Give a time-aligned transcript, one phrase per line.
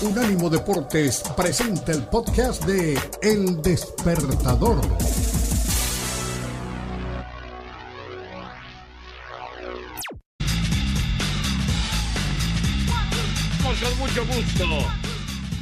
[0.00, 4.80] Unánimo Deportes presenta el podcast de El Despertador.
[13.60, 14.66] Con mucho gusto.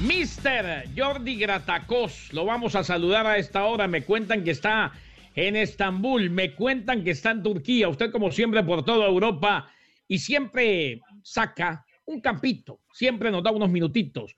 [0.02, 3.88] Mister Jordi Gratacos, lo vamos a saludar a esta hora.
[3.88, 4.92] Me cuentan que está
[5.34, 7.88] en Estambul, me cuentan que está en Turquía.
[7.88, 9.70] Usted, como siempre, por toda Europa
[10.06, 14.34] y siempre saca un campito, siempre nos da unos minutitos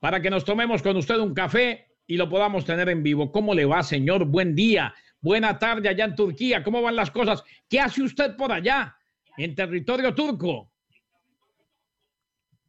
[0.00, 3.32] para que nos tomemos con usted un café y lo podamos tener en vivo.
[3.32, 4.24] ¿Cómo le va, señor?
[4.24, 6.62] Buen día, buena tarde allá en Turquía.
[6.62, 7.42] ¿Cómo van las cosas?
[7.68, 8.96] ¿Qué hace usted por allá,
[9.36, 10.70] en territorio turco?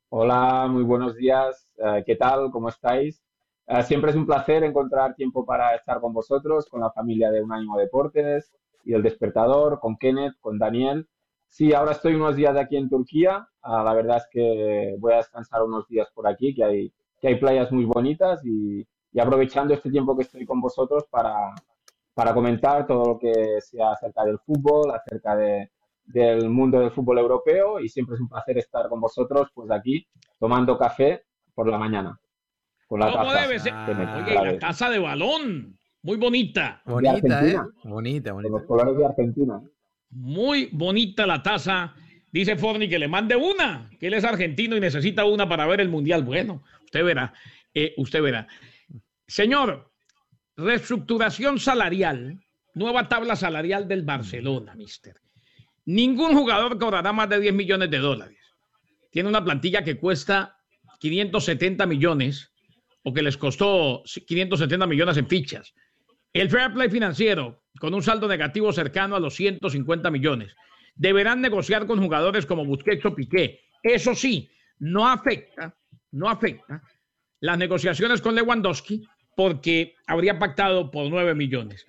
[0.10, 1.72] Hola, muy buenos días.
[1.78, 2.50] Eh, ¿Qué tal?
[2.52, 3.24] ¿Cómo estáis?
[3.68, 7.44] Eh, siempre es un placer encontrar tiempo para estar con vosotros, con la familia de
[7.44, 8.52] Unánimo Deportes
[8.84, 11.08] y el Despertador, con Kenneth, con Daniel.
[11.50, 13.48] Sí, ahora estoy unos días aquí en Turquía.
[13.62, 17.28] Ah, la verdad es que voy a descansar unos días por aquí, que hay, que
[17.28, 18.88] hay playas muy bonitas y,
[19.20, 21.54] aprovechando este tiempo que estoy con vosotros para,
[22.14, 25.72] para comentar todo lo que sea acerca del fútbol, acerca de,
[26.06, 30.06] del mundo del fútbol europeo y siempre es un placer estar con vosotros pues aquí
[30.40, 32.20] tomando café por la mañana.
[32.88, 33.74] Con la ¿Cómo debe ser?
[33.74, 36.82] Oye, la taza de balón, muy bonita.
[36.86, 37.58] Bonita, ¿eh?
[37.84, 38.52] Bonita, bonita.
[38.52, 39.62] Con los colores de Argentina.
[40.12, 41.96] Muy bonita la taza.
[42.32, 45.82] Dice Forni que le mande una, que él es argentino y necesita una para ver
[45.82, 46.24] el Mundial.
[46.24, 47.34] Bueno, usted verá,
[47.74, 48.48] eh, usted verá.
[49.28, 49.92] Señor,
[50.56, 52.40] reestructuración salarial,
[52.74, 55.16] nueva tabla salarial del Barcelona, mister.
[55.86, 58.38] Ningún jugador cobrará más de 10 millones de dólares.
[59.12, 60.58] Tiene una plantilla que cuesta
[61.00, 62.52] 570 millones
[63.04, 65.74] o que les costó 570 millones en fichas.
[66.32, 70.56] El fair play financiero, con un saldo negativo cercano a los 150 millones.
[70.96, 73.62] Deberán negociar con jugadores como Busquets o Piqué.
[73.82, 74.50] Eso sí,
[74.80, 75.76] no afecta,
[76.12, 76.84] no afecta
[77.40, 81.86] las negociaciones con Lewandowski porque habría pactado por 9 millones.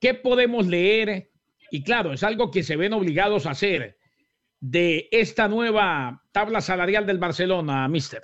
[0.00, 1.30] ¿Qué podemos leer?
[1.70, 3.98] Y claro, es algo que se ven obligados a hacer
[4.60, 8.22] de esta nueva tabla salarial del Barcelona, mister.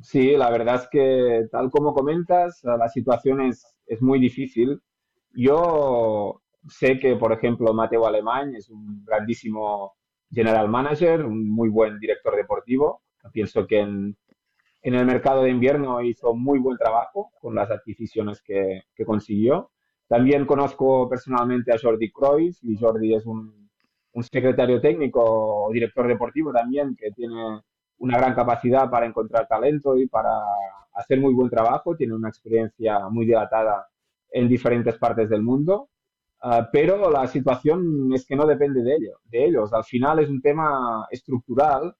[0.00, 4.80] Sí, la verdad es que tal como comentas, la situación es, es muy difícil.
[5.32, 9.94] Yo sé que, por ejemplo, Mateo Alemán es un grandísimo
[10.30, 13.02] general manager, un muy buen director deportivo.
[13.32, 14.16] Pienso que en,
[14.82, 19.70] el mercado de invierno hizo muy buen trabajo con las adquisiciones que, consiguió.
[20.08, 23.66] También conozco personalmente a Jordi Cruyff y Jordi es un,
[24.22, 27.60] secretario técnico director deportivo también que tiene
[27.98, 30.30] una gran capacidad para encontrar talento y para
[30.96, 33.86] hacer muy buen trabajo, tiene una experiencia muy dilatada
[34.30, 35.90] en diferentes partes del mundo,
[36.42, 39.72] ah, pero la situación es que no depende de, ellos, de ellos.
[39.72, 41.94] Al final es un tema estructural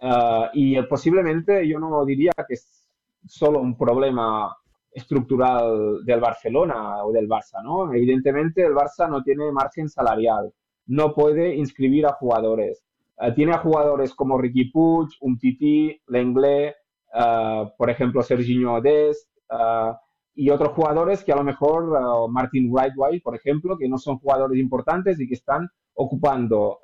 [0.00, 2.86] ah, y posiblemente yo no diría que es
[3.26, 4.54] solo un problema
[4.92, 7.92] estructural del Barcelona o del Barça, ¿no?
[7.92, 10.52] Evidentemente el Barça no tiene margen salarial,
[10.86, 12.84] no puede inscribir a jugadores,
[13.18, 16.76] eh, tiene a jugadores como Ricky Puig, Umtiti, Lenglet,
[17.14, 19.94] uh, por ejemplo, Serginho Dest, uh,
[20.34, 24.58] y otros jugadores que a lo mejor, Martin Wright por ejemplo, que no son jugadores
[24.58, 26.80] importantes y que están ocupando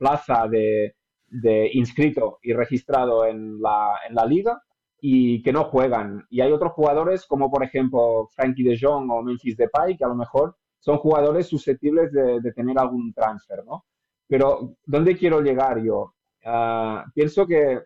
[0.00, 0.96] plaza de,
[1.28, 4.60] de, inscrito y registrado en la, en la liga
[5.00, 6.26] y que no juegan.
[6.28, 10.08] Y hay otros jugadores como por ejemplo Frankie de Jong o Memphis Depay que a
[10.08, 13.84] lo mejor son jugadores susceptibles de, de tener algún transfer, ¿no?
[14.28, 16.14] Pero, ¿dónde quiero llegar yo?
[16.44, 17.80] Ah, pienso que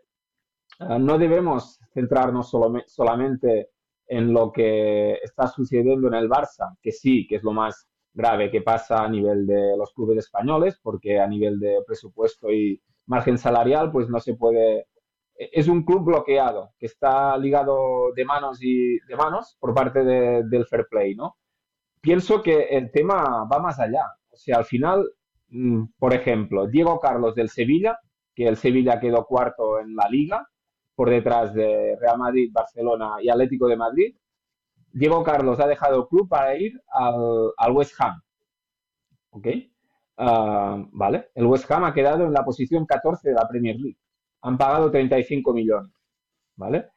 [0.81, 2.53] ah, no debemos centrarnos
[2.87, 3.71] solamente
[4.07, 8.51] en lo que está sucediendo en el Barça, que sí, que es lo más grave
[8.51, 13.39] que pasa a nivel de los clubes españoles, porque a nivel de presupuesto y margen
[13.39, 14.87] salarial, pues no se puede.
[15.39, 20.05] E-, es un club bloqueado, que está ligado de manos y de manos por parte
[20.05, 21.37] del fair play, ¿no?
[22.01, 24.05] Pienso que el tema va más allá.
[24.31, 25.05] O sea, al final
[25.53, 27.99] Mm, por ejemplo, Diego Carlos del Sevilla,
[28.35, 30.49] que el Sevilla quedó cuarto en la liga,
[31.03, 34.15] por detrás de Real Madrid, Barcelona y Atlético de Madrid.
[34.93, 38.23] Diego Carlos ha dejado el club para ir al, West Ham.
[39.31, 39.49] ¿Ok?
[40.17, 41.31] Ah, vale.
[41.35, 43.99] El West Ham ha quedado en la posición 14 de la Premier League.
[44.43, 45.91] Han pagado 35 millones.
[46.55, 46.91] ¿Vale?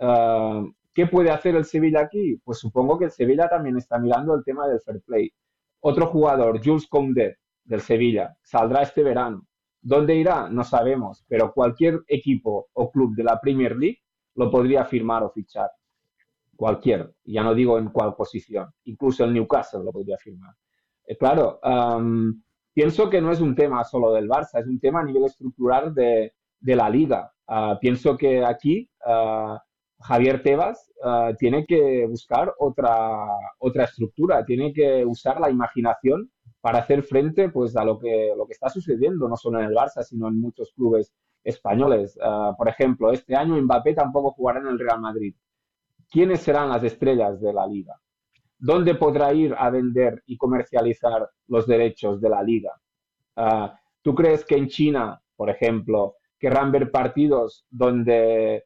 [0.00, 2.40] Ah, ¿Qué puede hacer el Sevilla aquí?
[2.42, 5.32] Pues supongo que el Sevilla también está mirando el tema del fair play.
[5.78, 8.36] Otro jugador, Jules Koundé, del Sevilla.
[8.42, 9.46] Saldrá este verano.
[9.86, 10.48] ¿Dónde irá?
[10.48, 13.98] No sabemos, pero cualquier equipo o club de la Premier League
[14.34, 15.70] lo podría firmar o fichar.
[16.56, 20.54] Cualquier, ya no digo en cuál posición, incluso el Newcastle lo podría firmar.
[21.06, 21.60] Eh, claro,
[22.72, 25.94] pienso que no es un tema solo del Barça, es un tema a nivel estructural
[25.94, 27.30] de, de la liga.
[27.46, 29.62] Ah, pienso que aquí ah,
[30.00, 33.26] Javier Tebas ah, tiene que buscar otra,
[33.58, 36.30] otra estructura, tiene que usar la imaginación
[36.64, 39.74] para hacer frente pues, a lo que, lo que está sucediendo, no solo en el
[39.74, 41.12] Barça, sino en muchos clubes
[41.44, 42.18] españoles.
[42.56, 45.34] por ejemplo, este año Mbappé tampoco jugará en el Real Madrid.
[46.10, 48.00] ¿Quiénes serán las estrellas de la liga?
[48.58, 52.72] ¿Dónde podrá ir a vender y comercializar los derechos de la liga?
[54.00, 58.64] ¿Tú crees que en China, por ejemplo, querrán ver partidos donde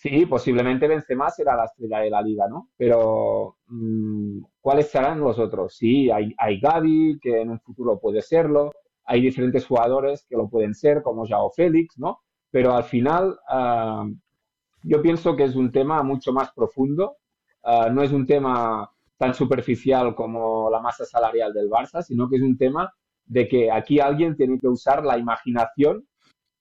[0.00, 2.70] sí, posiblemente Benzema será la estrella de la liga, ¿no?
[2.76, 5.76] Pero mm, ¿cuáles serán los otros?
[5.76, 8.72] Sí, hay, hay Gaby, que en un futuro puede serlo,
[9.04, 12.20] hay diferentes jugadores que lo pueden ser, como Jao Félix, ¿no?
[12.50, 14.06] Pero al final ah,
[14.82, 17.16] yo pienso que es un tema mucho más profundo,
[17.62, 22.36] ah, no es un tema tan superficial como la masa salarial del Barça, sino que
[22.36, 22.90] es un tema
[23.26, 26.06] de que aquí alguien tiene que usar la imaginación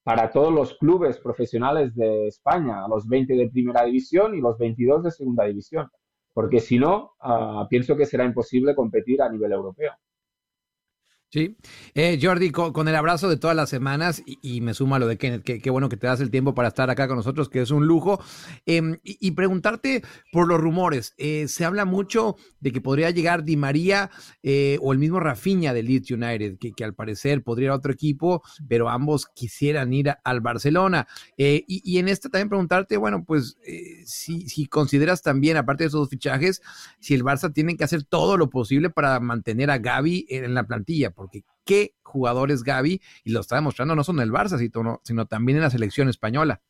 [0.03, 5.03] para todos los clubes profesionales de España, los 20 de primera división y los 22
[5.03, 5.89] de segunda división,
[6.33, 9.93] porque si no, ah, pienso que será imposible competir a nivel europeo.
[11.31, 11.55] Sí,
[11.93, 15.43] eh, Jordi, con, el abrazo de todas las semanas y, me suma lo de Kenneth,
[15.43, 17.85] qué bueno que te das el tiempo para estar acá con nosotros, que es un
[17.85, 18.19] lujo,
[18.65, 21.13] em, y, preguntarte por los rumores.
[21.19, 24.09] Eh, se habla mucho de que podría llegar Di María
[24.41, 27.93] eh, o el mismo Rafinha de Leeds United, que, al parecer podría ir a otro
[27.93, 31.07] equipo, pero ambos quisieran ir al Barcelona.
[31.37, 33.55] Y, en esta también preguntarte, bueno, pues
[34.03, 36.63] si, si consideras también, aparte de esos fichajes,
[36.99, 40.65] si el Barça tiene que hacer todo lo posible para mantener a Gaby en la
[40.65, 44.57] plantilla porque qué jugadores Gaby, y lo está demostrando no solo en el Barça,
[45.04, 46.62] sino, también en la selección española.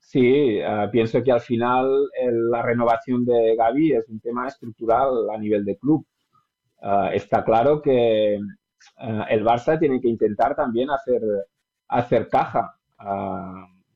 [0.00, 2.08] Sí, ah, pienso que al final
[2.50, 6.04] la renovación de Gaby es un tema estructural a nivel de club.
[6.82, 8.40] Ah, está claro que
[8.96, 11.22] ah, el Barça tiene que intentar también hacer,
[11.86, 12.74] hacer caja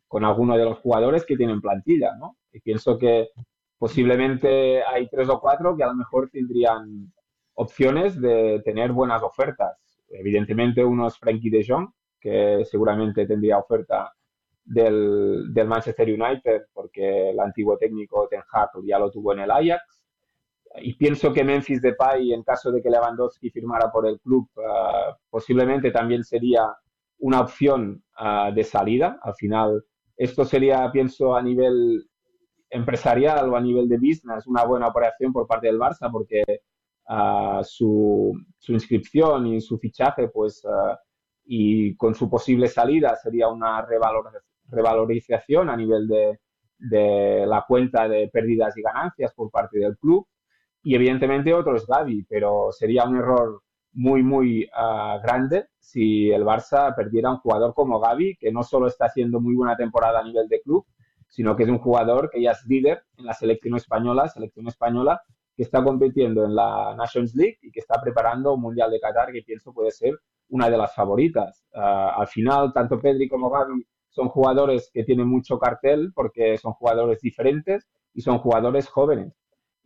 [0.07, 2.37] con algunos de los jugadores que tienen plantilla, ¿no?
[2.53, 3.31] Y pienso que
[3.79, 7.13] posiblemente hay tres o cuatro que a lo mejor tendrían
[7.55, 9.79] opciones de tener buenas ofertas.
[10.09, 11.89] Evidentemente, uno es Frankie de Jong,
[12.21, 14.13] que seguramente tendría oferta
[14.65, 19.51] del, del, Manchester United, porque el antiguo técnico Ten Hag ya lo tuvo en el
[19.51, 20.05] Ajax.
[20.77, 25.17] Y pienso que Memphis Depay, en caso de que Lewandowski firmara por el club, ah,
[25.29, 26.75] posiblemente también sería
[27.19, 29.19] una opción ah, de salida.
[29.23, 29.85] Al final,
[30.17, 32.07] esto sería, pienso, a nivel
[32.71, 36.43] empresarial o a nivel de business, una buena operación por parte del Barça, porque
[37.63, 38.33] su,
[38.69, 40.63] inscripción y su fichaje, pues,
[41.45, 43.85] y con su posible salida sería una
[44.69, 50.27] revalorización a nivel de, la cuenta de pérdidas y ganancias por parte del club.
[50.83, 53.63] Y evidentemente otro es Gaby, pero sería un error
[53.93, 54.69] muy, muy
[55.23, 59.55] grande si el Barça perdiera un jugador como Gaby, que no solo está haciendo muy
[59.55, 60.87] buena temporada a nivel de club,
[61.29, 65.23] sino que es un jugador que ya es líder en la selección española, selección española
[65.63, 69.31] que está compitiendo en la Nations League y que está preparando un Mundial de Qatar
[69.31, 70.19] que pienso puede ser
[70.49, 71.65] una de las favoritas.
[71.73, 76.73] Ah, al final, tanto Pedri como Gavi son jugadores que tienen mucho cartel porque son
[76.73, 79.33] jugadores diferentes y son jugadores jóvenes.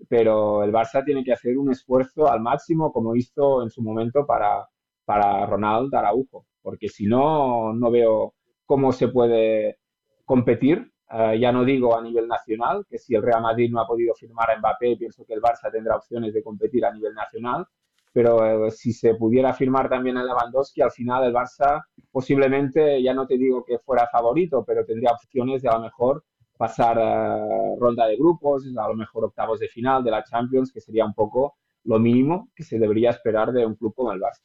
[0.09, 4.25] Pero el Barça tiene que hacer un esfuerzo al máximo, como hizo en su momento
[4.27, 4.67] para,
[5.05, 8.33] para Ronald Araujo, porque si no, no veo
[8.65, 9.79] cómo se puede
[10.25, 13.87] competir eh, ya no digo a nivel nacional, que si el Real Madrid no ha
[13.87, 17.67] podido firmar a Mbappé, pienso que el Barça tendrá opciones de competir a nivel nacional.
[18.13, 23.13] Pero eh, si se pudiera firmar también a Lewandowski, al final el Barça posiblemente, ya
[23.13, 26.25] no te digo que fuera favorito, pero tendría opciones de a lo mejor
[26.57, 30.81] pasar eh, ronda de grupos, a lo mejor octavos de final de la Champions, que
[30.81, 34.43] sería un poco lo mínimo que se debería esperar de un club como el Barça.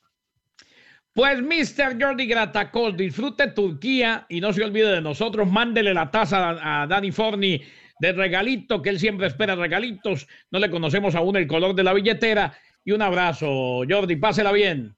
[1.13, 2.01] Pues Mr.
[2.01, 5.49] Jordi Gratacos, disfrute Turquía y no se olvide de nosotros.
[5.49, 7.61] Mándele la taza a, Dani Forni
[7.99, 10.27] de regalito, que él siempre espera regalitos.
[10.51, 12.53] No le conocemos aún el color de la billetera.
[12.85, 14.95] Y un abrazo, Jordi, pásela bien.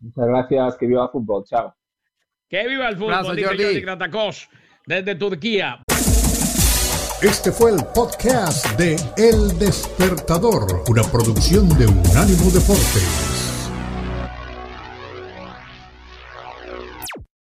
[0.00, 1.74] Muchas gracias, que viva el fútbol, chao.
[2.48, 3.44] Que viva el fútbol, Jordi.
[3.44, 4.48] Jordi Gratacos,
[4.84, 5.80] desde Turquía.
[7.22, 13.31] Este fue el podcast de El Despertador, una producción de Unánimo Deporte.